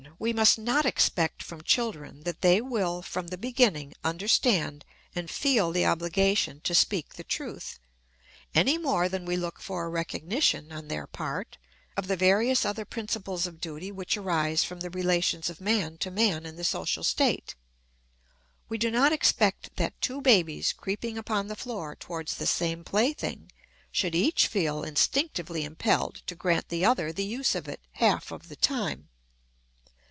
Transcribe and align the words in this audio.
We 0.17 0.33
must 0.33 0.59
not 0.59 0.85
expect 0.85 1.41
from 1.41 1.63
children 1.63 2.23
that 2.25 2.41
they 2.41 2.61
will 2.61 3.01
from 3.01 3.27
the 3.29 3.39
beginning 3.39 3.93
understand 4.03 4.85
and 5.15 5.29
feel 5.31 5.71
the 5.71 5.87
obligation 5.87 6.61
to 6.61 6.75
speak 6.75 7.15
the 7.15 7.23
truth, 7.23 7.79
any 8.53 8.77
more 8.77 9.09
than 9.09 9.25
we 9.25 9.35
look 9.35 9.59
for 9.59 9.83
a 9.85 9.89
recognition, 9.89 10.71
on 10.71 10.89
their 10.89 11.07
part, 11.07 11.57
of 11.97 12.05
the 12.07 12.15
various 12.15 12.65
other 12.65 12.85
principles 12.85 13.47
of 13.47 13.59
duty 13.59 13.91
which 13.91 14.15
arise 14.15 14.63
from 14.63 14.81
the 14.81 14.91
relations 14.91 15.49
of 15.49 15.59
man 15.61 15.97
to 15.99 16.11
man 16.11 16.45
in 16.45 16.55
the 16.55 16.63
social 16.63 17.03
state. 17.03 17.55
We 18.69 18.77
do 18.77 18.91
not 18.91 19.11
expect 19.13 19.75
that 19.77 19.99
two 20.01 20.21
babies 20.21 20.71
creeping 20.71 21.17
upon 21.17 21.47
the 21.47 21.55
floor 21.55 21.95
towards 21.95 22.35
the 22.35 22.45
same 22.45 22.83
plaything 22.83 23.51
should 23.91 24.13
each 24.13 24.45
feel 24.45 24.83
instinctively 24.83 25.63
impelled 25.63 26.21
to 26.27 26.35
grant 26.35 26.69
the 26.69 26.85
other 26.85 27.11
the 27.11 27.25
use 27.25 27.55
of 27.55 27.67
it 27.67 27.81
half 27.93 28.31
of 28.31 28.49
the 28.49 28.55
time. 28.55 29.07